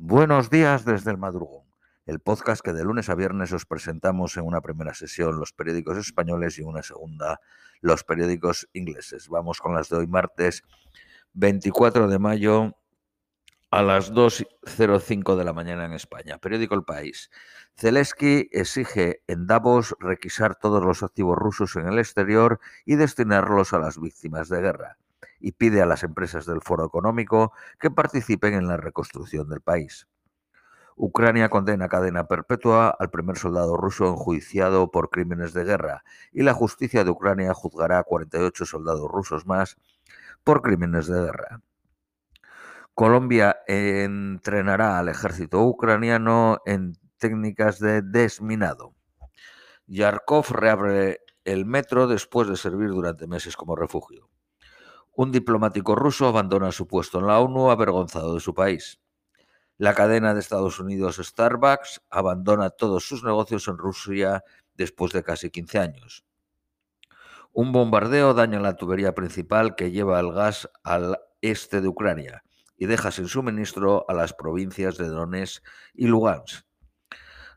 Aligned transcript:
Buenos 0.00 0.48
días 0.48 0.84
desde 0.84 1.10
el 1.10 1.18
madrugón, 1.18 1.64
el 2.06 2.20
podcast 2.20 2.62
que 2.62 2.72
de 2.72 2.84
lunes 2.84 3.08
a 3.08 3.16
viernes 3.16 3.52
os 3.52 3.66
presentamos 3.66 4.36
en 4.36 4.44
una 4.44 4.60
primera 4.60 4.94
sesión 4.94 5.40
los 5.40 5.52
periódicos 5.52 5.98
españoles 5.98 6.56
y 6.56 6.62
una 6.62 6.84
segunda 6.84 7.40
los 7.80 8.04
periódicos 8.04 8.68
ingleses. 8.74 9.28
Vamos 9.28 9.58
con 9.58 9.74
las 9.74 9.88
de 9.88 9.96
hoy 9.96 10.06
martes 10.06 10.62
24 11.32 12.06
de 12.06 12.18
mayo 12.20 12.76
a 13.72 13.82
las 13.82 14.12
2.05 14.12 15.34
de 15.34 15.44
la 15.44 15.52
mañana 15.52 15.86
en 15.86 15.94
España. 15.94 16.38
Periódico 16.38 16.76
El 16.76 16.84
País. 16.84 17.28
Zelensky 17.76 18.48
exige 18.52 19.24
en 19.26 19.48
Davos 19.48 19.96
requisar 19.98 20.54
todos 20.54 20.80
los 20.80 21.02
activos 21.02 21.36
rusos 21.36 21.74
en 21.74 21.88
el 21.88 21.98
exterior 21.98 22.60
y 22.86 22.94
destinarlos 22.94 23.72
a 23.72 23.80
las 23.80 24.00
víctimas 24.00 24.48
de 24.48 24.60
guerra 24.60 24.98
y 25.40 25.52
pide 25.52 25.82
a 25.82 25.86
las 25.86 26.02
empresas 26.02 26.46
del 26.46 26.62
Foro 26.62 26.84
Económico 26.84 27.52
que 27.78 27.90
participen 27.90 28.54
en 28.54 28.68
la 28.68 28.76
reconstrucción 28.76 29.48
del 29.48 29.60
país. 29.60 30.08
Ucrania 30.96 31.48
condena 31.48 31.88
cadena 31.88 32.26
perpetua 32.26 32.88
al 32.88 33.10
primer 33.10 33.38
soldado 33.38 33.76
ruso 33.76 34.08
enjuiciado 34.08 34.90
por 34.90 35.10
crímenes 35.10 35.52
de 35.52 35.62
guerra 35.62 36.02
y 36.32 36.42
la 36.42 36.54
justicia 36.54 37.04
de 37.04 37.10
Ucrania 37.10 37.54
juzgará 37.54 38.00
a 38.00 38.02
48 38.02 38.66
soldados 38.66 39.08
rusos 39.08 39.46
más 39.46 39.76
por 40.42 40.60
crímenes 40.60 41.06
de 41.06 41.22
guerra. 41.22 41.60
Colombia 42.94 43.58
entrenará 43.68 44.98
al 44.98 45.08
ejército 45.08 45.62
ucraniano 45.62 46.58
en 46.66 46.94
técnicas 47.18 47.78
de 47.78 48.02
desminado. 48.02 48.92
Yarkov 49.86 50.50
reabre 50.50 51.20
el 51.44 51.64
metro 51.64 52.08
después 52.08 52.48
de 52.48 52.56
servir 52.56 52.88
durante 52.88 53.28
meses 53.28 53.56
como 53.56 53.76
refugio. 53.76 54.28
Un 55.18 55.32
diplomático 55.32 55.96
ruso 55.96 56.28
abandona 56.28 56.70
su 56.70 56.86
puesto 56.86 57.18
en 57.18 57.26
la 57.26 57.40
ONU 57.40 57.72
avergonzado 57.72 58.34
de 58.34 58.40
su 58.40 58.54
país. 58.54 59.00
La 59.76 59.92
cadena 59.92 60.32
de 60.32 60.38
Estados 60.38 60.78
Unidos 60.78 61.16
Starbucks 61.16 62.02
abandona 62.08 62.70
todos 62.70 63.02
sus 63.02 63.24
negocios 63.24 63.66
en 63.66 63.78
Rusia 63.78 64.44
después 64.76 65.10
de 65.10 65.24
casi 65.24 65.50
15 65.50 65.78
años. 65.80 66.24
Un 67.52 67.72
bombardeo 67.72 68.32
daña 68.32 68.60
la 68.60 68.76
tubería 68.76 69.12
principal 69.12 69.74
que 69.74 69.90
lleva 69.90 70.20
el 70.20 70.32
gas 70.32 70.70
al 70.84 71.18
este 71.40 71.80
de 71.80 71.88
Ucrania 71.88 72.44
y 72.76 72.86
deja 72.86 73.10
sin 73.10 73.26
suministro 73.26 74.04
a 74.06 74.14
las 74.14 74.34
provincias 74.34 74.98
de 74.98 75.08
Donetsk 75.08 75.64
y 75.94 76.06
Lugansk. 76.06 76.64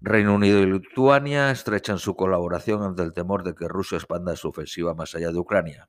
Reino 0.00 0.36
Unido 0.36 0.60
y 0.60 0.66
Lituania 0.66 1.50
estrechan 1.50 1.98
su 1.98 2.14
colaboración 2.14 2.84
ante 2.84 3.02
el 3.02 3.12
temor 3.12 3.42
de 3.42 3.56
que 3.56 3.66
Rusia 3.66 3.98
expanda 3.98 4.36
su 4.36 4.46
ofensiva 4.46 4.94
más 4.94 5.16
allá 5.16 5.32
de 5.32 5.40
Ucrania. 5.40 5.88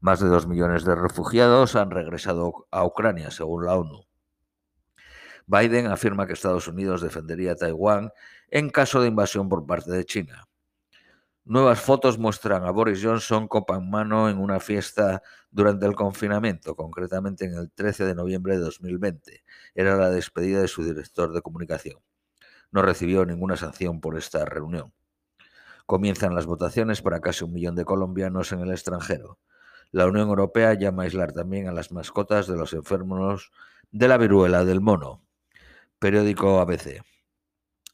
Más 0.00 0.20
de 0.20 0.28
dos 0.28 0.46
millones 0.46 0.84
de 0.84 0.94
refugiados 0.94 1.76
han 1.76 1.90
regresado 1.90 2.66
a 2.70 2.84
Ucrania, 2.84 3.30
según 3.30 3.66
la 3.66 3.74
ONU. 3.74 4.06
Biden 5.46 5.86
afirma 5.86 6.26
que 6.26 6.32
Estados 6.32 6.66
Unidos 6.66 7.00
defendería 7.00 7.52
a 7.52 7.56
Taiwán 7.56 8.10
en 8.48 8.70
caso 8.70 9.00
de 9.00 9.08
invasión 9.08 9.48
por 9.48 9.66
parte 9.66 9.90
de 9.92 10.04
China. 10.04 10.48
Nuevas 11.44 11.80
fotos 11.80 12.18
muestran 12.18 12.64
a 12.64 12.72
Boris 12.72 13.00
Johnson 13.00 13.46
copa 13.46 13.76
en 13.76 13.88
mano 13.88 14.28
en 14.28 14.38
una 14.38 14.58
fiesta 14.58 15.22
durante 15.52 15.86
el 15.86 15.94
confinamiento, 15.94 16.74
concretamente 16.74 17.44
en 17.44 17.54
el 17.54 17.70
13 17.70 18.04
de 18.04 18.16
noviembre 18.16 18.54
de 18.54 18.64
2020. 18.64 19.44
Era 19.76 19.94
la 19.94 20.10
despedida 20.10 20.60
de 20.60 20.66
su 20.66 20.82
director 20.82 21.32
de 21.32 21.42
comunicación. 21.42 22.00
No 22.72 22.82
recibió 22.82 23.24
ninguna 23.24 23.56
sanción 23.56 24.00
por 24.00 24.18
esta 24.18 24.44
reunión. 24.44 24.92
Comienzan 25.86 26.34
las 26.34 26.46
votaciones 26.46 27.00
para 27.00 27.20
casi 27.20 27.44
un 27.44 27.52
millón 27.52 27.76
de 27.76 27.84
colombianos 27.84 28.50
en 28.50 28.62
el 28.62 28.72
extranjero. 28.72 29.38
La 29.92 30.06
Unión 30.06 30.28
Europea 30.28 30.74
llama 30.74 31.02
a 31.02 31.04
aislar 31.04 31.32
también 31.32 31.68
a 31.68 31.72
las 31.72 31.92
mascotas 31.92 32.46
de 32.46 32.56
los 32.56 32.72
enfermos 32.72 33.52
de 33.92 34.08
la 34.08 34.18
viruela 34.18 34.64
del 34.64 34.80
mono. 34.80 35.22
Periódico 35.98 36.60
ABC. 36.60 37.02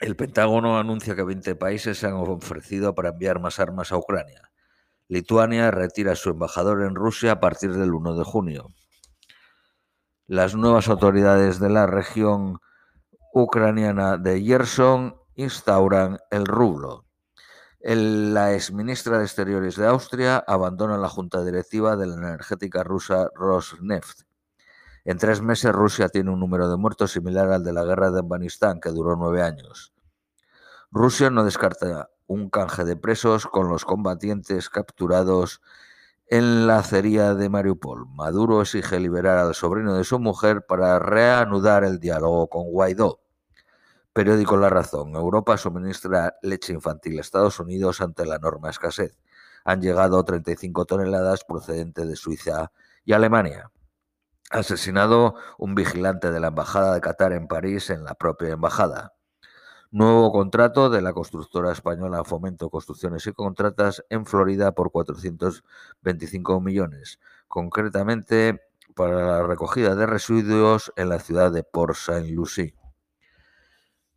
El 0.01 0.17
Pentágono 0.17 0.79
anuncia 0.79 1.15
que 1.15 1.23
20 1.23 1.55
países 1.55 1.99
se 1.99 2.07
han 2.07 2.15
ofrecido 2.15 2.95
para 2.95 3.11
enviar 3.11 3.41
más 3.41 3.61
armas 3.61 3.93
a 3.93 3.99
Ucrania. 3.99 4.51
Lituania 5.07 5.71
retira 5.71 6.13
a 6.13 6.17
su 6.17 6.31
embajador 6.31 6.83
en 6.83 6.95
Rusia 6.95 7.33
a 7.33 7.41
partir 7.41 7.75
del 7.75 7.93
1 7.93 8.17
de 8.17 8.25
junio. 8.25 8.75
Las 10.27 10.55
nuevas 10.55 10.89
autoridades 10.89 11.61
de 11.61 11.69
la 11.69 11.87
región 11.87 12.59
ucraniana 13.35 14.17
de 14.17 14.43
Yerson 14.43 15.17
instauran 15.35 16.19
el 16.31 16.47
rublo 16.47 17.05
la 17.85 18.55
exministra 18.55 19.19
de 19.19 19.25
Exteriores 19.25 19.77
de 19.77 19.87
Austria 19.87 20.39
abandona 20.47 20.99
la 20.99 21.09
junta 21.09 21.45
directiva 21.45 21.97
de 21.97 22.07
la 22.07 22.15
energética 22.15 22.85
rusa 22.85 23.29
Rosneft. 23.35 24.23
En 25.05 25.19
tres 25.19 25.43
meses 25.43 25.73
Rusia 25.73 26.09
tiene 26.09 26.31
un 26.31 26.39
número 26.39 26.71
de 26.71 26.77
muertos 26.77 27.11
similar 27.11 27.51
al 27.51 27.65
de 27.65 27.73
la 27.73 27.85
guerra 27.85 28.13
de 28.13 28.21
Afganistán, 28.21 28.79
que 28.81 28.91
duró 28.91 29.17
nueve 29.17 29.43
años. 29.43 29.93
Rusia 30.93 31.31
no 31.31 31.43
descarta 31.45 32.11
un 32.29 32.51
canje 32.51 32.85
de 32.85 32.97
presos 32.97 33.47
con 33.47 33.69
los 33.69 33.85
combatientes 33.85 34.71
capturados 34.71 35.61
en 36.29 36.69
la 36.69 36.79
acería 36.79 37.35
de 37.35 37.49
Mariupol. 37.49 38.07
Maduro 38.07 38.63
exige 38.63 39.01
liberar 39.01 39.39
al 39.39 39.57
sobrino 39.57 39.95
de 39.95 40.05
su 40.05 40.21
mujer 40.21 40.65
para 40.67 41.01
reanudar 41.01 41.83
el 41.83 41.99
diálogo 41.99 42.49
con 42.49 42.71
Guaidó. 42.71 43.22
Periódico 44.13 44.59
La 44.59 44.69
Razón. 44.69 45.15
Europa 45.15 45.57
suministra 45.57 46.37
leche 46.43 46.75
infantil 46.75 47.17
a 47.17 47.23
Estados 47.23 47.59
Unidos 47.59 48.03
ante 48.03 48.27
la 48.27 48.39
norma 48.39 48.69
escasez. 48.69 49.19
Han 49.65 49.81
llegado 49.81 50.23
35 50.23 50.85
toneladas 50.85 51.45
procedentes 51.45 52.07
de 52.07 52.17
Suiza 52.17 52.73
y 53.07 53.15
Alemania. 53.15 53.71
Asesinado 54.51 55.37
un 55.57 55.75
vigilante 55.75 56.31
de 56.31 56.41
la 56.41 56.49
Embajada 56.49 56.93
de 56.93 57.01
Qatar 57.01 57.33
en 57.33 57.49
París 57.49 57.89
en 57.89 58.05
la 58.05 58.15
propia 58.15 58.51
embajada. 58.51 59.15
Nuevo 59.91 60.31
contrato 60.31 60.91
de 60.91 61.01
la 61.01 61.15
constructora 61.15 61.73
española 61.73 62.23
Fomento 62.25 62.69
Construcciones 62.69 63.27
y 63.27 63.33
Contratas 63.33 64.05
en 64.11 64.27
Florida 64.27 64.73
por 64.73 64.91
425 64.91 66.61
millones, 66.61 67.19
concretamente 67.49 68.61
para 68.95 69.27
la 69.27 69.43
recogida 69.43 69.95
de 69.95 70.05
residuos 70.05 70.93
en 70.97 71.09
la 71.09 71.19
ciudad 71.19 71.51
de 71.51 71.63
Port 71.63 71.95
Saint 71.95 72.29
Lucie. 72.29 72.75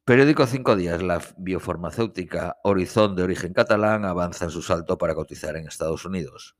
Periódico 0.05 0.45
Cinco 0.45 0.75
Días. 0.75 1.01
La 1.01 1.19
biofarmacéutica 1.35 2.57
Horizon 2.63 3.15
de 3.15 3.23
origen 3.23 3.53
catalán 3.53 4.05
avanza 4.05 4.45
en 4.45 4.51
su 4.51 4.61
salto 4.61 4.99
para 4.99 5.15
cotizar 5.15 5.57
en 5.57 5.67
Estados 5.67 6.05
Unidos. 6.05 6.55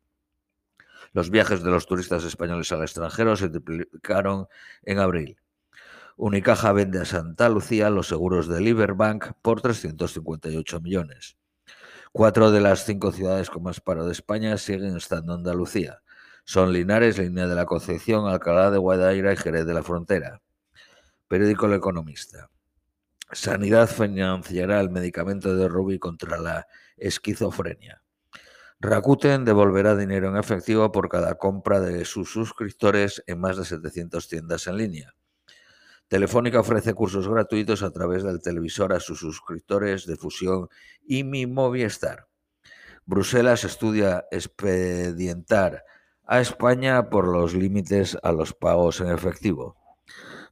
Los 1.14 1.30
viajes 1.30 1.62
de 1.62 1.70
los 1.70 1.86
turistas 1.86 2.24
españoles 2.24 2.72
al 2.72 2.82
extranjero 2.82 3.36
se 3.36 3.50
triplicaron 3.50 4.48
en 4.82 4.98
abril. 4.98 5.38
Unicaja 6.18 6.72
vende 6.72 7.00
a 7.02 7.06
Santa 7.06 7.48
Lucía 7.50 7.92
los 7.92 8.08
seguros 8.08 8.48
de 8.48 8.62
Liberbank 8.62 9.34
por 9.44 9.62
358 9.62 10.82
millones. 10.82 11.38
Cuatro 12.12 12.50
de 12.50 12.62
las 12.62 12.84
cinco 12.84 13.12
ciudades 13.12 13.52
con 13.52 13.62
más 13.62 13.80
paro 13.80 14.08
de 14.08 14.14
España 14.14 14.58
siguen 14.58 14.98
estando 14.98 15.34
en 15.34 15.42
Andalucía. 15.42 16.02
Son 16.46 16.74
Linares, 16.74 17.20
Línea 17.20 17.46
de 17.46 17.54
la 17.54 17.68
Concepción, 17.68 18.28
Alcalá 18.28 18.72
de 18.72 18.80
Guadaira 18.80 19.34
y 19.34 19.38
Jerez 19.38 19.68
de 19.68 19.74
la 19.76 19.84
Frontera. 19.84 20.42
Periódico 21.28 21.68
El 21.68 21.74
Economista. 21.74 22.50
Sanidad 23.32 23.88
financiará 23.88 24.80
el 24.80 24.90
medicamento 24.90 25.56
de 25.56 25.68
Ruby 25.68 26.00
contra 26.00 26.38
la 26.38 26.68
esquizofrenia. 26.98 28.02
Rakuten 28.80 29.46
devolverá 29.46 29.96
dinero 29.96 30.30
en 30.30 30.38
efectivo 30.38 30.92
por 30.92 31.10
cada 31.10 31.36
compra 31.36 31.80
de 31.80 32.06
sus 32.06 32.32
suscriptores 32.32 33.24
en 33.26 33.40
más 33.40 33.58
de 33.58 33.66
700 33.66 34.28
tiendas 34.28 34.68
en 34.68 34.78
línea. 34.78 35.16
Telefónica 36.08 36.60
ofrece 36.60 36.94
cursos 36.94 37.28
gratuitos 37.28 37.82
a 37.82 37.92
través 37.92 38.24
del 38.24 38.42
televisor 38.42 38.94
a 38.94 39.00
sus 39.00 39.20
suscriptores 39.20 40.06
de 40.06 40.18
Fusión 40.18 40.70
y 41.04 41.24
Mi 41.24 41.48
Movistar. 41.48 42.28
Bruselas 43.06 43.64
estudia 43.64 44.26
expedientar 44.30 45.84
a 46.26 46.42
España 46.42 47.10
por 47.10 47.28
los 47.28 47.56
límites 47.56 48.18
a 48.22 48.32
los 48.32 48.54
pagos 48.54 49.02
en 49.02 49.08
efectivo. 49.08 49.78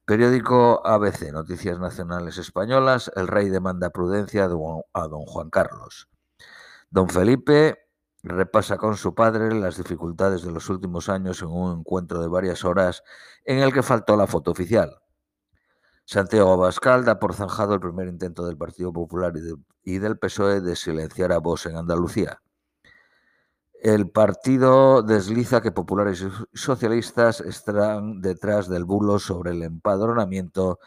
Periódico 0.05 0.85
ABC, 0.85 1.31
Noticias 1.31 1.79
Nacionales 1.79 2.37
Españolas, 2.37 3.09
el 3.15 3.25
rey 3.25 3.47
demanda 3.47 3.89
prudencia 3.89 4.43
a 4.43 4.47
don 4.47 5.25
Juan 5.25 5.49
Carlos. 5.49 6.09
Don 6.89 7.07
Felipe 7.07 7.87
repasa 8.21 8.75
con 8.75 8.97
su 8.97 9.15
padre 9.15 9.55
las 9.55 9.77
dificultades 9.77 10.43
de 10.43 10.51
los 10.51 10.69
últimos 10.69 11.07
años 11.07 11.41
en 11.41 11.47
un 11.47 11.79
encuentro 11.79 12.21
de 12.21 12.27
varias 12.27 12.65
horas 12.65 13.01
en 13.45 13.59
el 13.59 13.71
que 13.71 13.81
faltó 13.81 14.17
la 14.17 14.27
foto 14.27 14.51
oficial. 14.51 14.99
Santiago 16.03 16.51
Abascal 16.51 17.05
da 17.05 17.17
por 17.17 17.33
zanjado 17.33 17.73
el 17.73 17.79
primer 17.79 18.09
intento 18.09 18.45
del 18.45 18.57
Partido 18.57 18.91
Popular 18.91 19.31
y, 19.83 19.99
del 19.99 20.17
PSOE 20.17 20.59
de 20.59 20.75
silenciar 20.75 21.31
a 21.31 21.37
Vox 21.37 21.65
en 21.67 21.77
Andalucía. 21.77 22.41
El 23.83 24.09
partido 24.09 25.03
desliza 25.03 25.61
que 25.61 25.73
populares 25.73 26.21
y 26.21 26.57
socialistas 26.57 27.41
están 27.41 28.21
detrás 28.21 28.69
del 28.69 28.85
bulo 28.85 29.19
sobre 29.19 29.51
el 29.51 29.61
empadronamiento 29.61 30.79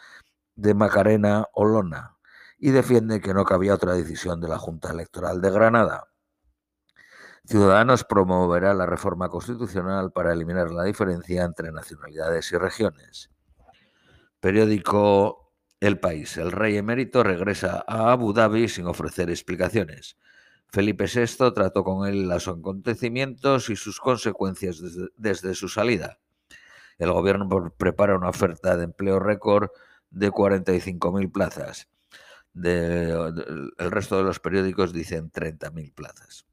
de 0.55 0.73
Macarena 0.73 1.45
Olona 1.53 2.17
y 2.57 2.71
defiende 2.71 3.21
que 3.21 3.35
no 3.35 3.45
cabía 3.45 3.75
otra 3.75 3.93
decisión 3.93 4.41
de 4.41 4.47
la 4.47 4.57
Junta 4.57 4.89
Electoral 4.89 5.41
de 5.41 5.51
Granada. 5.51 6.07
Ciudadanos 7.45 8.03
promoverá 8.03 8.73
la 8.73 8.87
reforma 8.87 9.29
constitucional 9.29 10.11
para 10.11 10.33
eliminar 10.33 10.71
la 10.71 10.83
diferencia 10.83 11.43
entre 11.43 11.71
nacionalidades 11.71 12.51
y 12.51 12.57
regiones. 12.57 13.29
Periódico 14.39 15.53
El 15.79 15.99
país. 15.99 16.35
El 16.37 16.51
rey 16.51 16.77
emérito 16.77 17.21
regresa 17.21 17.85
a 17.87 18.11
Abu 18.11 18.33
Dhabi 18.33 18.67
sin 18.67 18.87
ofrecer 18.87 19.29
explicaciones. 19.29 20.17
Felipe 20.69 21.05
VI 21.05 21.53
trató 21.53 21.83
con 21.83 22.07
él 22.07 22.27
los 22.27 22.47
acontecimientos 22.47 23.69
y 23.69 23.75
sus 23.75 23.99
consecuencias 23.99 24.81
desde, 25.15 25.55
su 25.55 25.69
salida. 25.69 26.19
El 26.97 27.11
gobierno 27.11 27.47
prepara 27.77 28.17
una 28.17 28.29
oferta 28.29 28.75
de 28.75 28.85
empleo 28.85 29.19
récord 29.19 29.69
de 30.09 30.31
45.000 30.31 31.31
plazas. 31.31 31.87
De, 32.53 33.11
el 33.77 33.91
resto 33.91 34.17
de 34.17 34.23
los 34.23 34.39
periódicos 34.39 34.91
dicen 34.91 35.31
30.000 35.31 35.93
plazas. 35.93 36.45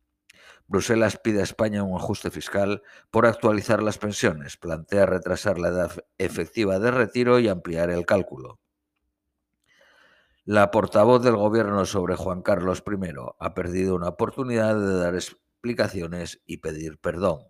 Bruselas 0.67 1.19
pide 1.19 1.41
a 1.41 1.45
España 1.45 1.83
un 1.83 1.97
ajuste 1.97 2.31
fiscal 2.31 2.83
por 3.11 3.27
actualizar 3.27 3.83
las 3.83 3.99
pensiones, 3.99 4.57
plantea 4.57 5.07
retrasar 5.07 5.59
la 5.59 5.69
edad 5.69 5.93
efectiva 6.19 6.79
de 6.79 6.91
retiro 6.91 7.39
y 7.39 7.49
ampliar 7.49 7.91
el 7.91 8.07
cálculo. 8.07 8.61
La 10.45 10.71
portavoz 10.71 11.23
del 11.23 11.37
gobierno 11.37 11.87
sobre 11.87 12.17
Juan 12.17 12.43
Carlos 12.43 12.83
I 12.87 13.15
ha 13.39 13.55
perdido 13.55 13.95
una 13.95 14.09
oportunidad 14.09 14.79
de 14.79 14.99
dar 14.99 15.15
explicaciones 15.15 16.43
y 16.47 16.59
pedir 16.59 16.99
perdón. 16.99 17.41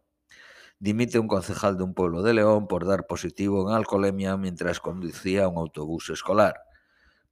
Dimite 0.79 1.19
un 1.19 1.29
concejal 1.29 1.77
de 1.77 1.85
un 1.85 1.95
pueblo 1.95 2.23
de 2.23 2.35
León 2.35 2.69
por 2.69 2.87
dar 2.87 3.07
positivo 3.07 3.69
en 3.69 3.75
alcoholemia 3.75 4.37
mientras 4.37 4.81
conducía 4.81 5.49
un 5.49 5.59
autobús 5.59 6.11
escolar. 6.11 6.55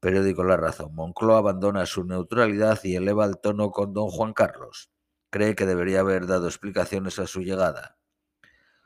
Periódico 0.01 0.43
La 0.43 0.57
Razón. 0.57 0.95
Moncloa 0.95 1.39
abandona 1.39 1.87
su 1.87 2.05
neutralidad 2.05 2.81
y 2.83 2.97
eleva 2.97 3.25
el 3.25 3.39
tono 3.39 3.71
con 3.71 3.93
don 3.93 4.09
Juan 4.09 4.33
Carlos 4.33 4.93
cree 5.33 5.57
que 5.57 5.65
debería 5.65 6.01
haber 6.01 6.27
dado 6.27 6.47
explicaciones 6.47 7.19
a 7.19 7.27
su 7.27 7.41
llegada. 7.41 7.97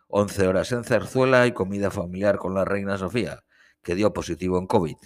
Once 0.06 0.46
horas 0.46 0.70
en 0.70 0.84
Cerzuela 0.84 1.44
y 1.48 1.52
comida 1.52 1.90
familiar 1.90 2.38
con 2.38 2.54
la 2.54 2.64
reina 2.64 2.96
Sofía, 2.96 3.42
que 3.82 3.96
dio 3.96 4.12
positivo 4.12 4.56
en 4.58 4.68
COVID. 4.68 4.96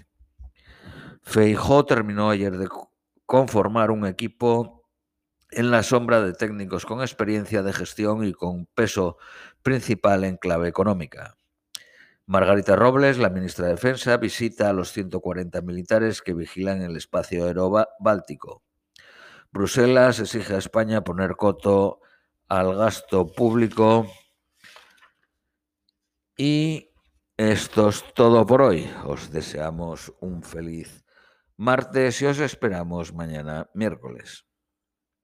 Feijó 1.23 1.85
terminó 1.85 2.31
ayer 2.31 2.57
de 2.57 2.69
conformar 3.27 3.91
un 3.91 4.07
equipo 4.07 4.81
en 5.51 5.71
la 5.71 5.83
sombra 5.83 6.21
de 6.23 6.33
técnicos 6.33 6.87
con 6.87 7.01
experiencia 7.01 7.63
de 7.63 7.73
gestión 7.73 8.25
y 8.25 8.33
con 8.33 8.67
peso 8.67 9.19
principal 9.63 10.25
en 10.25 10.37
clave 10.37 10.69
económica. 10.69 11.37
Margarita 12.27 12.77
Robles, 12.77 13.19
la 13.19 13.29
ministra 13.29 13.67
de 13.67 13.73
Defensa, 13.73 14.17
visita 14.17 14.71
a 14.71 14.73
los 14.73 14.93
140 14.93 15.61
militares 15.63 16.23
que 16.23 16.33
vigilan 16.33 16.83
el 16.83 16.97
espacio 16.97 17.45
aéreo 17.45 17.73
báltico. 17.99 18.63
Bruselas 19.51 20.21
exige 20.21 20.55
a 20.55 20.59
España 20.59 21.03
poner 21.03 21.35
coto 21.35 22.01
al 22.49 22.77
gasto 22.77 23.27
público 23.27 24.07
y 26.37 26.93
esto 27.37 27.89
es 27.89 28.05
todo 28.15 28.47
por 28.47 28.63
hoy. 28.63 28.89
Os 29.05 29.33
deseamos 29.33 30.13
un 30.21 30.45
feliz 30.45 31.05
martes 31.61 32.23
y 32.23 32.25
os 32.25 32.39
esperamos 32.39 33.12
mañana 33.12 33.69
miércoles. 33.75 34.50